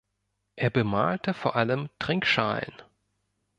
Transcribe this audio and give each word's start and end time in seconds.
Er 0.55 0.71
bemalte 0.71 1.31
vor 1.31 1.55
allem 1.55 1.89
Trinkschalen. 1.99 2.71